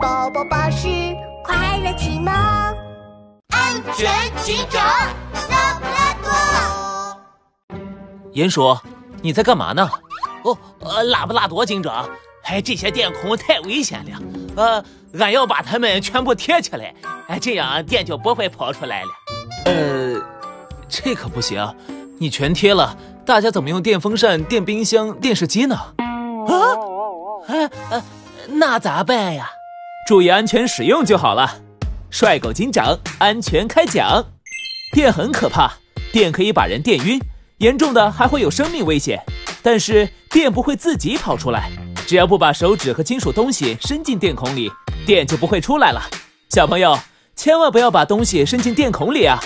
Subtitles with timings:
[0.00, 0.88] 宝宝巴士
[1.44, 4.10] 快乐启蒙，安全
[4.42, 4.82] 警长
[5.50, 7.78] 拉布拉多。
[8.32, 8.78] 鼹鼠，
[9.20, 9.90] 你在干嘛呢？
[10.44, 12.08] 哦，呃，拉布拉多警长，
[12.44, 14.18] 哎，这些电孔太危险了，
[14.56, 14.84] 呃，
[15.18, 16.94] 俺要把它们全部贴起来，
[17.28, 19.08] 哎，这样电就不会跑出来了。
[19.66, 20.18] 呃，
[20.88, 21.76] 这可不行，
[22.18, 22.96] 你全贴了，
[23.26, 25.76] 大家怎么用电风扇、电冰箱、电视机呢？
[25.76, 26.56] 啊，
[27.48, 28.02] 呃呃，
[28.48, 29.50] 那咋办呀？
[30.10, 31.48] 注意安全使用就好了。
[32.10, 34.24] 帅狗警长安全开讲。
[34.92, 35.74] 电很可怕，
[36.10, 37.20] 电可以把人电晕，
[37.58, 39.22] 严重的还会有生命危险。
[39.62, 41.70] 但是电不会自己跑出来，
[42.08, 44.68] 只要不把手指和金属东西伸进电孔里，
[45.06, 46.02] 电就不会出来了。
[46.48, 46.98] 小朋友，
[47.36, 49.40] 千万不要把东西伸进电孔里啊！